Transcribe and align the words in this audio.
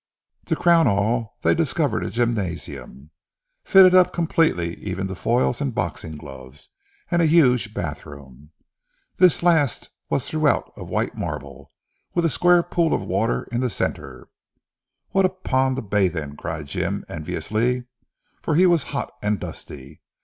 To 0.47 0.55
crown 0.55 0.87
all 0.87 1.37
they 1.43 1.53
discovered 1.53 2.03
a 2.03 2.09
gymnasium 2.09 3.11
fitted 3.63 3.93
up 3.93 4.11
completely 4.11 4.73
even 4.77 5.07
to 5.07 5.13
foils 5.13 5.61
and 5.61 5.75
boxing 5.75 6.17
gloves: 6.17 6.69
and 7.11 7.21
a 7.21 7.27
huge 7.27 7.71
bathroom. 7.75 8.49
This 9.17 9.43
last 9.43 9.91
was 10.09 10.25
throughout 10.27 10.73
of 10.75 10.89
white 10.89 11.13
marble, 11.15 11.71
with 12.15 12.25
a 12.25 12.31
square 12.31 12.63
pool 12.63 12.95
of 12.95 13.01
water 13.03 13.43
in 13.51 13.61
the 13.61 13.69
centre. 13.69 14.27
"What 15.11 15.25
a 15.25 15.29
pond 15.29 15.75
to 15.75 15.83
bathe 15.83 16.17
in!" 16.17 16.35
cried 16.35 16.65
Jim 16.65 17.05
enviously, 17.07 17.83
for 18.41 18.55
he 18.55 18.65
was 18.65 18.85
hot 18.85 19.11
and 19.21 19.39
dusty. 19.39 20.01